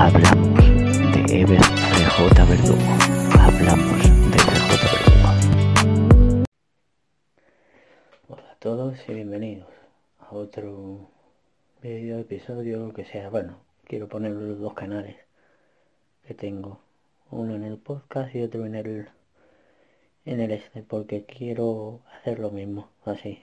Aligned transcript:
hablamos 0.00 0.56
de 1.12 1.40
Ever 1.40 1.60
CJ 1.60 2.48
Verdugo. 2.48 2.88
Hablamos 3.38 3.98
de 4.30 4.38
CJ 4.38 4.82
Verdugo. 4.92 5.28
Hola 8.28 8.50
a 8.50 8.54
todos 8.58 8.96
y 9.06 9.12
bienvenidos 9.12 9.68
a 10.18 10.34
otro 10.34 11.10
vídeo, 11.82 12.18
episodio, 12.18 12.94
que 12.94 13.04
sea. 13.04 13.28
Bueno, 13.28 13.58
quiero 13.84 14.08
poner 14.08 14.32
los 14.32 14.58
dos 14.58 14.72
canales 14.72 15.16
que 16.26 16.32
tengo. 16.32 16.80
Uno 17.30 17.54
en 17.54 17.64
el 17.64 17.76
podcast 17.76 18.34
y 18.34 18.42
otro 18.42 18.64
en 18.64 18.76
el 18.76 19.08
en 20.24 20.40
el 20.40 20.52
este 20.52 20.82
porque 20.82 21.26
quiero 21.26 22.00
hacer 22.14 22.38
lo 22.38 22.50
mismo 22.50 22.88
así 23.04 23.38